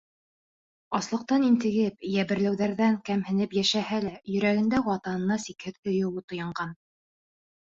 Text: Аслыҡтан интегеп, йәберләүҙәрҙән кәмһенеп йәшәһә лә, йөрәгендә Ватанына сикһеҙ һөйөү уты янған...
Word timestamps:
Аслыҡтан 0.99 1.43
интегеп, 1.49 2.07
йәберләүҙәрҙән 2.11 2.97
кәмһенеп 3.09 3.53
йәшәһә 3.59 4.01
лә, 4.07 4.15
йөрәгендә 4.33 4.81
Ватанына 4.89 5.39
сикһеҙ 5.45 5.79
һөйөү 5.85 6.11
уты 6.23 6.41
янған... 6.43 6.75